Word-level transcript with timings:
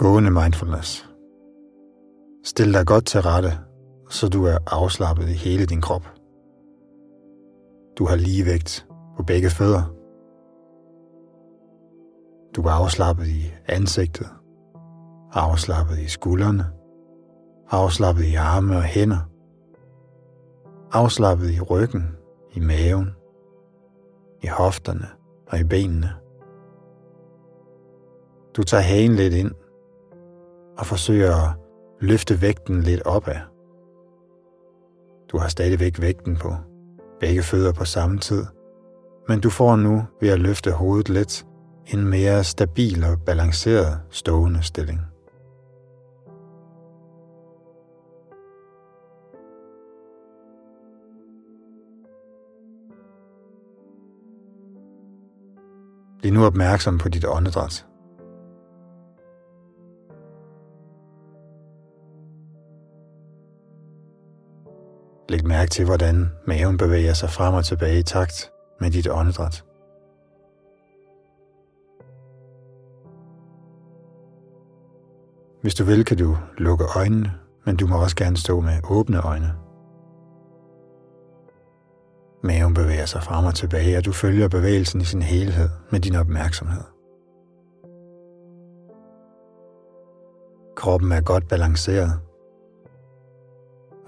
Gående 0.00 0.30
mindfulness. 0.30 1.10
Stil 2.44 2.72
dig 2.74 2.86
godt 2.86 3.06
til 3.06 3.20
rette, 3.20 3.52
så 4.10 4.28
du 4.28 4.44
er 4.44 4.58
afslappet 4.66 5.28
i 5.28 5.32
hele 5.32 5.66
din 5.66 5.80
krop. 5.80 6.04
Du 7.98 8.06
har 8.06 8.16
lige 8.16 8.46
vægt 8.46 8.86
på 9.16 9.22
begge 9.22 9.50
fødder. 9.50 9.82
Du 12.56 12.62
er 12.62 12.70
afslappet 12.70 13.26
i 13.26 13.52
ansigtet, 13.68 14.28
afslappet 15.32 15.98
i 15.98 16.08
skuldrene, 16.08 16.64
afslappet 17.70 18.24
i 18.24 18.34
arme 18.34 18.76
og 18.76 18.82
hænder, 18.82 19.30
afslappet 20.92 21.50
i 21.50 21.60
ryggen, 21.60 22.16
i 22.52 22.60
maven, 22.60 23.10
i 24.42 24.46
hofterne 24.46 25.08
og 25.48 25.58
i 25.58 25.64
benene. 25.64 26.10
Du 28.56 28.62
tager 28.62 28.82
hagen 28.82 29.14
lidt 29.14 29.34
ind 29.34 29.50
og 30.80 30.86
forsøger 30.86 31.34
at 31.34 31.54
løfte 32.00 32.42
vægten 32.42 32.82
lidt 32.82 33.02
opad. 33.02 33.36
Du 35.32 35.38
har 35.38 35.48
stadigvæk 35.48 36.00
vægten 36.00 36.36
på 36.36 36.54
begge 37.20 37.42
fødder 37.42 37.72
på 37.72 37.84
samme 37.84 38.18
tid, 38.18 38.44
men 39.28 39.40
du 39.40 39.50
får 39.50 39.76
nu 39.76 40.02
ved 40.20 40.28
at 40.28 40.40
løfte 40.40 40.72
hovedet 40.72 41.08
lidt 41.08 41.46
en 41.86 42.06
mere 42.06 42.44
stabil 42.44 43.04
og 43.04 43.18
balanceret 43.26 44.00
stående 44.10 44.62
stilling. 44.62 45.00
Bliv 56.18 56.32
nu 56.32 56.44
opmærksom 56.44 56.98
på 56.98 57.08
dit 57.08 57.24
åndedræt. 57.28 57.89
Mærk 65.50 65.58
mærke 65.58 65.70
til, 65.70 65.84
hvordan 65.84 66.30
maven 66.46 66.76
bevæger 66.76 67.12
sig 67.12 67.30
frem 67.30 67.54
og 67.54 67.64
tilbage 67.64 67.98
i 67.98 68.02
takt 68.02 68.50
med 68.80 68.90
dit 68.90 69.08
åndedræt. 69.10 69.64
Hvis 75.62 75.74
du 75.74 75.84
vil, 75.84 76.04
kan 76.04 76.16
du 76.16 76.36
lukke 76.58 76.84
øjnene, 76.96 77.32
men 77.66 77.76
du 77.76 77.86
må 77.86 78.02
også 78.02 78.16
gerne 78.16 78.36
stå 78.36 78.60
med 78.60 78.72
åbne 78.90 79.20
øjne. 79.20 79.54
Maven 82.42 82.74
bevæger 82.74 83.06
sig 83.06 83.22
frem 83.22 83.44
og 83.44 83.54
tilbage, 83.54 83.96
og 83.96 84.04
du 84.04 84.12
følger 84.12 84.48
bevægelsen 84.48 85.00
i 85.00 85.04
sin 85.04 85.22
helhed 85.22 85.68
med 85.90 86.00
din 86.00 86.14
opmærksomhed. 86.14 86.84
Kroppen 90.76 91.12
er 91.12 91.20
godt 91.20 91.48
balanceret. 91.48 92.29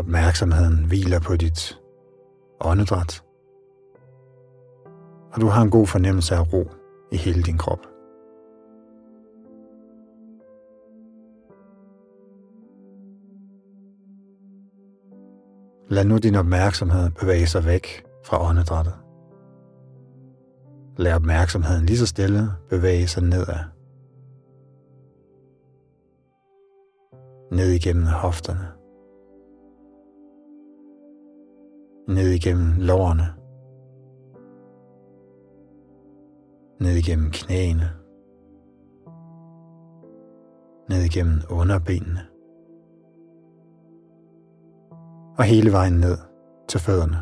Opmærksomheden 0.00 0.84
hviler 0.84 1.20
på 1.20 1.36
dit 1.36 1.78
åndedræt. 2.60 3.24
Og 5.32 5.40
du 5.40 5.46
har 5.46 5.62
en 5.62 5.70
god 5.70 5.86
fornemmelse 5.86 6.34
af 6.34 6.52
ro 6.52 6.70
i 7.12 7.16
hele 7.16 7.42
din 7.42 7.58
krop. 7.58 7.78
Lad 15.90 16.04
nu 16.04 16.18
din 16.18 16.34
opmærksomhed 16.34 17.10
bevæge 17.10 17.46
sig 17.46 17.64
væk 17.64 18.04
fra 18.24 18.48
åndedrættet. 18.48 18.94
Lad 20.96 21.14
opmærksomheden 21.14 21.86
lige 21.86 21.98
så 21.98 22.06
stille 22.06 22.48
bevæge 22.68 23.06
sig 23.06 23.22
nedad. 23.22 23.64
Ned 27.52 27.70
igennem 27.70 28.06
hofterne. 28.06 28.79
Ned 32.10 32.28
igennem 32.28 32.72
lårene. 32.78 33.26
Ned 36.80 36.96
igennem 36.96 37.30
knæene. 37.30 37.90
Ned 40.88 41.02
igennem 41.04 41.40
underbenene. 41.50 42.20
Og 45.38 45.44
hele 45.44 45.72
vejen 45.72 45.92
ned 45.92 46.16
til 46.68 46.80
fødderne. 46.80 47.18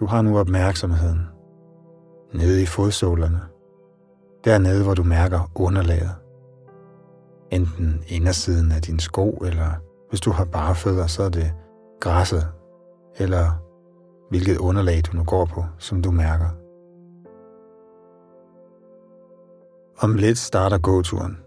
Du 0.00 0.06
har 0.06 0.22
nu 0.22 0.38
opmærksomheden 0.38 1.20
nede 2.34 2.62
i 2.62 2.66
fodsålerne, 2.66 3.40
dernede 4.44 4.84
hvor 4.84 4.94
du 4.94 5.02
mærker 5.02 5.50
underlaget. 5.54 6.14
Enten 7.50 8.02
indersiden 8.08 8.72
af 8.72 8.82
din 8.82 8.98
sko, 8.98 9.30
eller 9.30 9.70
hvis 10.08 10.20
du 10.20 10.30
har 10.30 10.44
bare 10.44 10.74
fødder, 10.74 11.06
så 11.06 11.22
er 11.22 11.28
det 11.28 11.52
græsset, 12.00 12.48
eller 13.16 13.44
hvilket 14.30 14.58
underlag 14.58 15.02
du 15.06 15.16
nu 15.16 15.24
går 15.24 15.44
på, 15.44 15.64
som 15.78 16.02
du 16.02 16.10
mærker. 16.10 16.48
Om 19.98 20.14
lidt 20.14 20.38
starter 20.38 20.78
gåturen. 20.78 21.38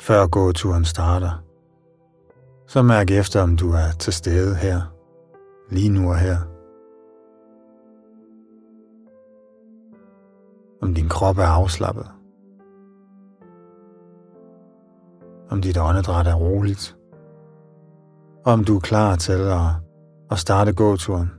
Før 0.00 0.26
gåturen 0.26 0.84
starter, 0.84 1.42
så 2.66 2.82
mærk 2.82 3.10
efter, 3.10 3.42
om 3.42 3.56
du 3.56 3.70
er 3.70 3.90
til 3.98 4.12
stede 4.12 4.54
her, 4.54 4.80
lige 5.70 5.88
nu 5.88 6.08
og 6.08 6.18
her. 6.18 6.36
om 10.86 10.94
din 10.94 11.08
krop 11.08 11.38
er 11.38 11.46
afslappet, 11.46 12.06
om 15.50 15.62
dit 15.62 15.78
åndedræt 15.78 16.26
er 16.26 16.34
roligt, 16.34 16.96
om 18.46 18.64
du 18.64 18.76
er 18.76 18.80
klar 18.80 19.16
til 19.16 19.32
at, 19.32 19.60
at 20.30 20.38
starte 20.38 20.72
gåturen 20.72 21.30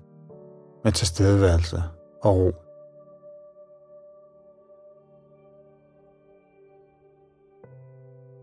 med 0.83 0.91
tilstedeværelse 0.91 1.83
og 2.23 2.35
ro. 2.35 2.51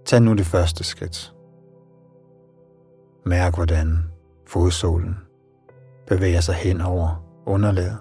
Tag 0.04 0.22
nu 0.22 0.34
det 0.34 0.46
første 0.46 0.84
skridt. 0.84 1.34
Mærk, 3.26 3.54
hvordan 3.54 3.98
fodsålen 4.46 5.16
bevæger 6.06 6.40
sig 6.40 6.54
hen 6.54 6.80
over 6.80 7.24
underlaget. 7.46 7.98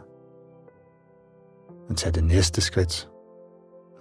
Men 1.88 1.96
tag 1.96 2.14
det 2.16 2.24
næste 2.24 2.62
skridt. 2.62 3.10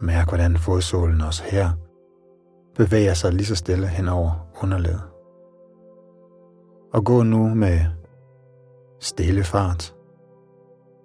Mærk, 0.01 0.29
hvordan 0.29 0.57
fodsålen 0.57 1.21
også 1.21 1.43
her 1.45 1.71
bevæger 2.75 3.15
sig 3.15 3.33
lige 3.33 3.47
så 3.47 3.55
stille 3.55 3.87
hen 3.87 4.09
over 4.09 4.47
underlaget. 4.63 5.12
Og 6.93 7.05
gå 7.05 7.23
nu 7.23 7.55
med 7.55 7.81
stille 9.01 9.45
fart, 9.45 9.95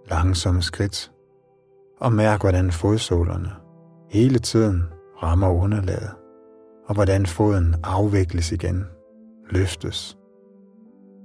langsomme 0.09 0.62
skridt, 0.62 1.12
og 2.00 2.14
mærk, 2.14 2.42
hvordan 2.42 2.72
fodsålerne 2.72 3.50
hele 4.09 4.40
tiden 4.40 4.84
rammer 5.24 5.50
underlaget, 5.50 6.10
og 6.88 6.94
hvordan 6.94 7.25
foden 7.25 7.75
afvikles 7.84 8.51
igen, 8.51 8.86
løftes, 9.50 10.18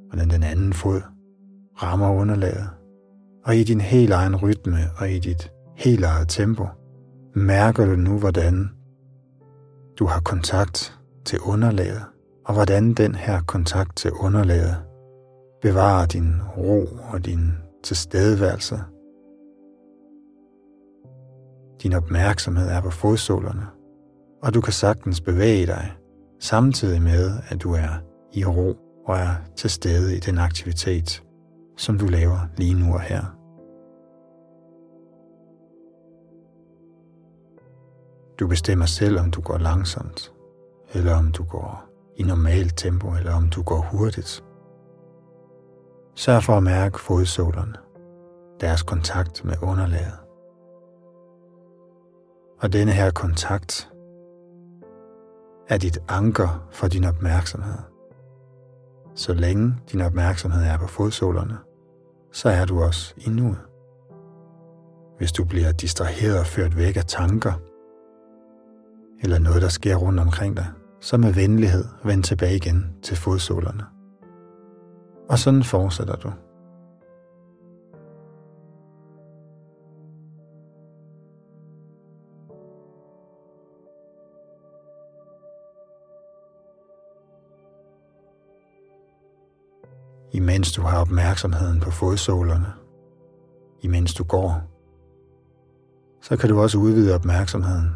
hvordan 0.09 0.31
den 0.31 0.43
anden 0.43 0.73
fod 0.73 1.01
rammer 1.83 2.11
underlaget, 2.11 2.69
og 3.45 3.57
i 3.57 3.65
din 3.65 3.81
helt 3.81 4.13
egen 4.13 4.37
rytme 4.37 4.79
og 4.99 5.11
i 5.11 5.19
dit 5.19 5.53
helt 5.77 6.05
eget 6.05 6.29
tempo, 6.29 6.67
mærker 7.35 7.87
du 7.87 7.97
nu, 7.97 8.19
hvordan 8.19 8.71
du 9.99 10.07
har 10.07 10.21
kontakt 10.21 10.99
til 11.25 11.41
underlaget, 11.41 12.03
og 12.45 12.55
hvordan 12.55 12.95
den 12.95 13.15
her 13.15 13.41
kontakt 13.43 13.97
til 13.97 14.13
underlaget 14.13 14.77
bevarer 15.63 16.07
din 16.07 16.33
ro 16.57 16.87
og 17.13 17.25
din 17.25 17.53
tilstedeværelse. 17.85 18.79
Din 21.83 21.93
opmærksomhed 21.93 22.69
er 22.69 22.81
på 22.81 22.91
fodsålerne, 22.91 23.67
og 24.43 24.55
du 24.55 24.61
kan 24.61 24.73
sagtens 24.73 25.21
bevæge 25.21 25.67
dig, 25.67 25.93
samtidig 26.41 27.03
med, 27.03 27.31
at 27.49 27.63
du 27.63 27.73
er 27.73 28.03
i 28.33 28.45
ro 28.45 28.77
og 29.07 29.17
er 29.17 29.35
til 29.57 29.71
stede 29.71 30.17
i 30.17 30.21
den 30.21 30.39
aktivitet, 30.39 31.23
som 31.77 31.99
du 31.99 32.07
laver 32.07 32.39
lige 32.57 32.75
nu 32.75 32.95
og 32.95 33.01
her. 33.01 33.23
Du 38.39 38.49
bestemmer 38.49 38.87
selv, 38.87 39.21
om 39.21 39.31
du 39.31 39.41
går 39.41 39.59
langsomt, 39.59 40.33
eller 40.95 41.15
om 41.15 41.33
du 41.33 41.45
går 41.45 41.92
i 42.23 42.25
normalt 42.25 42.77
tempo, 42.77 43.09
eller 43.19 43.35
om 43.35 43.49
du 43.49 43.63
går 43.63 43.81
hurtigt. 43.81 44.45
Sørg 46.15 46.43
for 46.43 46.53
at 46.57 46.63
mærke 46.63 47.01
fodsålerne, 47.01 47.75
deres 48.61 48.83
kontakt 48.83 49.45
med 49.45 49.55
underlaget. 49.63 50.19
Og 52.61 52.73
denne 52.73 52.93
her 52.93 53.11
kontakt 53.11 53.89
er 55.69 55.79
dit 55.79 55.99
anker 56.09 56.69
for 56.71 56.89
din 56.89 57.05
opmærksomhed. 57.05 57.79
Så 59.15 59.35
længe 59.35 59.75
din 59.93 60.01
opmærksomhed 60.01 60.65
er 60.65 60.79
på 60.79 60.87
fodsålerne, 60.87 61.59
så 62.33 62.49
er 62.49 62.65
du 62.65 62.83
også 62.83 63.15
i 63.17 63.31
nuet. 63.31 63.61
Hvis 65.19 65.33
du 65.33 65.45
bliver 65.45 65.73
distraheret 65.73 66.41
og 66.41 66.47
ført 66.47 66.77
væk 66.77 66.97
af 66.97 67.05
tanker, 67.05 67.53
eller 69.23 69.39
noget, 69.39 69.63
der 69.63 69.69
sker 69.69 69.97
rundt 69.97 70.21
omkring 70.21 70.57
dig, 70.57 70.67
så 71.03 71.17
med 71.17 71.33
venlighed 71.33 71.85
vend 72.05 72.25
tilbage 72.25 72.57
igen 72.57 72.97
til 73.03 73.17
fodsålerne. 73.17 73.85
Og 75.29 75.39
sådan 75.39 75.63
fortsætter 75.63 76.17
du. 76.17 76.33
imens 90.33 90.73
du 90.73 90.83
har 90.83 91.01
opmærksomheden 91.01 91.81
på 91.81 91.91
fodsålerne, 91.91 92.67
imens 93.81 94.15
du 94.15 94.25
går, 94.25 94.63
så 96.23 96.37
kan 96.37 96.49
du 96.49 96.61
også 96.61 96.79
udvide 96.79 97.15
opmærksomheden 97.15 97.91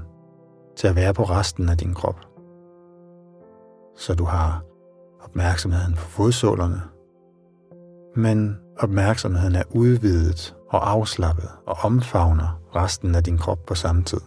til 0.76 0.88
at 0.88 0.96
være 0.96 1.14
på 1.14 1.22
resten 1.22 1.68
af 1.68 1.78
din 1.78 1.94
krop. 1.94 2.35
Så 3.96 4.14
du 4.14 4.24
har 4.24 4.62
opmærksomheden 5.20 5.94
på 5.94 6.00
fodsålerne, 6.00 6.82
men 8.16 8.56
opmærksomheden 8.78 9.54
er 9.54 9.62
udvidet 9.70 10.56
og 10.70 10.90
afslappet 10.90 11.48
og 11.66 11.76
omfavner 11.82 12.60
resten 12.76 13.14
af 13.14 13.24
din 13.24 13.38
krop 13.38 13.58
på 13.66 13.74
samme 13.74 14.02
tid. 14.02 14.20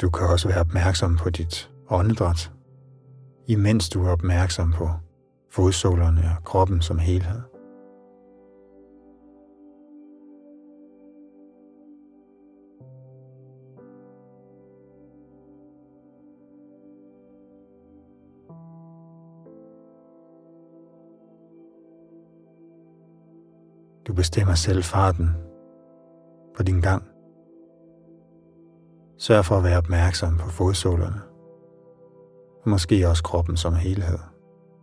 Du 0.00 0.10
kan 0.10 0.26
også 0.26 0.48
være 0.48 0.60
opmærksom 0.60 1.16
på 1.16 1.30
dit 1.30 1.70
åndedræt, 1.90 2.52
imens 3.46 3.88
du 3.88 4.04
er 4.04 4.10
opmærksom 4.10 4.72
på 4.72 4.90
fodsålerne 5.50 6.22
og 6.38 6.44
kroppen 6.44 6.82
som 6.82 6.98
helhed. 6.98 7.40
Du 24.06 24.14
bestemmer 24.14 24.54
selv 24.54 24.82
farten 24.82 25.49
Sørg 29.20 29.44
for 29.44 29.56
at 29.56 29.64
være 29.64 29.78
opmærksom 29.78 30.36
på 30.38 30.48
fodsålerne, 30.48 31.20
og 32.62 32.70
måske 32.70 33.08
også 33.08 33.22
kroppen 33.22 33.56
som 33.56 33.74
helhed, 33.74 34.18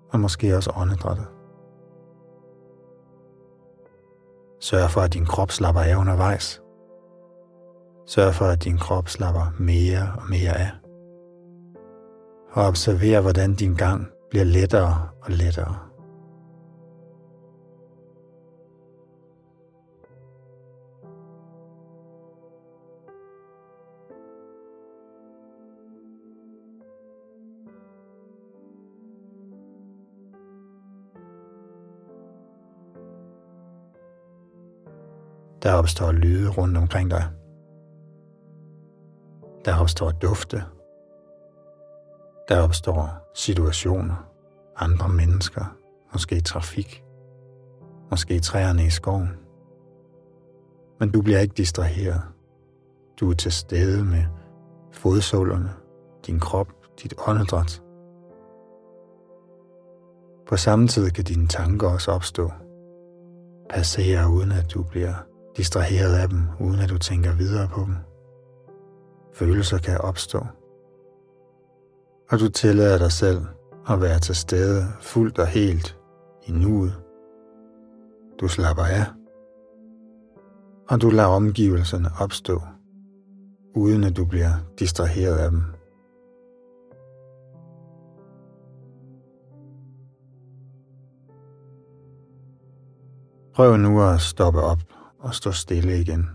og 0.10 0.20
måske 0.20 0.56
også 0.56 0.72
åndedrættet. 0.76 1.28
Sørg 4.60 4.90
for, 4.90 5.02
at 5.02 5.14
din 5.14 5.26
krop 5.26 5.52
slapper 5.52 5.82
af 5.82 5.96
undervejs. 5.96 6.62
Sørg 8.06 8.34
for, 8.34 8.46
at 8.46 8.64
din 8.64 8.78
krop 8.78 9.10
slapper 9.10 9.54
mere 9.60 10.14
og 10.18 10.24
mere 10.30 10.58
af. 10.58 10.72
Og 12.52 12.64
observer, 12.66 13.22
hvordan 13.22 13.56
din 13.56 13.76
gang 13.76 14.08
bliver 14.30 14.46
lettere 14.46 15.10
og 15.24 15.32
lettere. 15.32 15.87
Der 35.64 35.74
opstår 35.74 36.12
lyde 36.12 36.50
rundt 36.50 36.78
omkring 36.78 37.12
dig. 37.12 37.24
Der 39.66 39.76
opstår 39.76 40.12
dufte. 40.12 40.64
Der 42.50 42.64
opstår 42.64 43.10
situationer, 43.36 44.30
andre 44.76 45.10
mennesker, 45.10 45.78
måske 46.14 46.42
trafik, 46.42 47.04
måske 48.12 48.40
træerne 48.40 48.86
i 48.86 48.90
skoven. 48.90 49.30
Men 51.00 51.12
du 51.12 51.22
bliver 51.22 51.40
ikke 51.40 51.54
distraheret. 51.58 52.22
Du 53.20 53.30
er 53.30 53.34
til 53.34 53.52
stede 53.52 54.06
med 54.06 54.24
fodsålerne, 54.92 55.74
din 56.28 56.40
krop, 56.40 56.68
dit 57.04 57.14
åndedræt. 57.28 57.82
På 60.48 60.58
samme 60.58 60.88
tid 60.88 61.10
kan 61.12 61.24
dine 61.24 61.48
tanker 61.48 61.90
også 61.90 62.12
opstå, 62.12 62.52
passere 63.70 64.30
uden 64.30 64.52
at 64.52 64.74
du 64.74 64.84
bliver 64.84 65.14
distraheret 65.58 66.16
af 66.16 66.30
dem, 66.30 66.42
uden 66.60 66.80
at 66.80 66.90
du 66.90 66.98
tænker 66.98 67.36
videre 67.36 67.68
på 67.68 67.82
dem. 67.82 67.96
Følelser 69.34 69.78
kan 69.78 69.98
opstå. 70.02 70.40
Og 72.32 72.40
du 72.40 72.50
tillader 72.50 72.98
dig 72.98 73.12
selv 73.12 73.42
at 73.90 74.02
være 74.02 74.20
til 74.20 74.36
stede 74.36 74.84
fuldt 75.02 75.40
og 75.40 75.48
helt 75.48 75.98
i 76.44 76.52
nuet. 76.52 76.94
Du 78.40 78.48
slapper 78.48 78.84
af, 78.84 79.06
og 80.90 81.02
du 81.02 81.10
lader 81.10 81.28
omgivelserne 81.28 82.10
opstå, 82.20 82.62
uden 83.76 84.04
at 84.04 84.18
du 84.18 84.26
bliver 84.26 84.52
distraheret 84.80 85.38
af 85.38 85.52
dem. 85.52 85.64
Prøv 93.56 93.78
nu 93.78 94.02
at 94.02 94.22
stoppe 94.22 94.62
op 94.62 94.80
og 95.20 95.34
stå 95.34 95.52
stille 95.52 96.00
igen. 96.02 96.30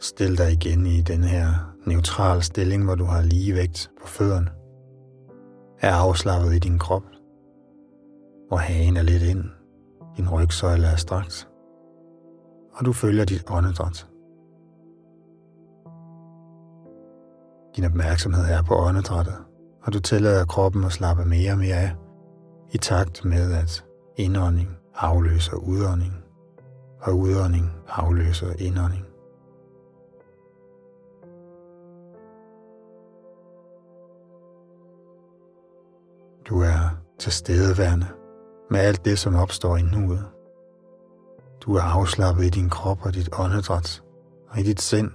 Stil 0.00 0.38
dig 0.38 0.52
igen 0.52 0.86
i 0.86 1.00
den 1.00 1.24
her 1.24 1.46
neutral 1.86 2.42
stilling, 2.42 2.84
hvor 2.84 2.94
du 2.94 3.04
har 3.04 3.22
lige 3.22 3.54
vægt 3.54 3.90
på 4.00 4.06
fødderne. 4.06 4.50
Er 5.80 5.94
afslappet 5.94 6.54
i 6.54 6.58
din 6.58 6.78
krop, 6.78 7.02
hvor 8.48 8.56
hagen 8.56 8.96
er 8.96 9.02
lidt 9.02 9.22
ind, 9.22 9.44
din 10.16 10.30
rygsøjle 10.30 10.86
er 10.86 10.96
strakt, 10.96 11.48
og 12.72 12.84
du 12.84 12.92
følger 12.92 13.24
dit 13.24 13.44
åndedræt. 13.50 14.08
Din 17.76 17.84
opmærksomhed 17.84 18.44
er 18.44 18.62
på 18.62 18.74
åndedrættet, 18.74 19.36
og 19.82 19.92
du 19.92 20.00
tillader 20.00 20.44
kroppen 20.44 20.84
at 20.84 20.92
slappe 20.92 21.24
mere 21.24 21.52
og 21.52 21.58
mere 21.58 21.76
af, 21.76 21.92
i 22.72 22.78
takt 22.78 23.24
med 23.24 23.52
at 23.52 23.84
indånding 24.16 24.83
afløser 24.96 25.56
udånding, 25.56 26.24
og 27.00 27.18
udånding 27.18 27.72
afløser 27.88 28.52
indånding. 28.58 29.04
Du 36.48 36.60
er 36.60 36.98
tilstedeværende 37.18 38.06
med 38.70 38.80
alt 38.80 39.04
det, 39.04 39.18
som 39.18 39.34
opstår 39.34 39.76
i 39.76 39.82
nuet. 39.82 40.24
Du 41.60 41.74
er 41.76 41.82
afslappet 41.82 42.44
i 42.44 42.48
din 42.48 42.70
krop 42.70 43.06
og 43.06 43.14
dit 43.14 43.28
åndedræt 43.38 44.02
og 44.48 44.58
i 44.58 44.62
dit 44.62 44.80
sind, 44.80 45.10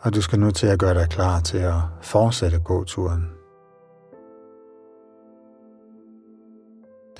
og 0.00 0.14
du 0.14 0.22
skal 0.22 0.40
nu 0.40 0.50
til 0.50 0.66
at 0.66 0.78
gøre 0.78 0.94
dig 0.94 1.08
klar 1.08 1.40
til 1.40 1.58
at 1.58 1.80
fortsætte 2.02 2.58
gåturen 2.58 3.41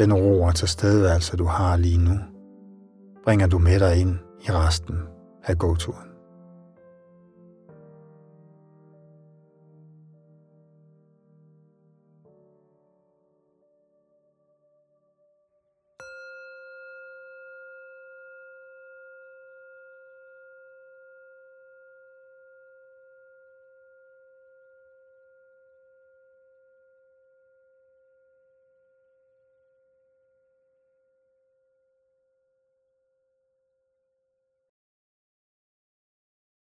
Den 0.03 0.15
ro 0.15 0.43
og 0.43 0.55
tilstedeværelse, 0.55 1.37
du 1.37 1.45
har 1.45 1.77
lige 1.77 1.99
nu, 1.99 2.19
bringer 3.25 3.47
du 3.47 3.59
med 3.59 3.81
dig 3.81 3.97
ind 4.01 4.19
i 4.41 4.51
resten 4.51 4.97
af 5.45 5.59
gåturen. 5.59 6.12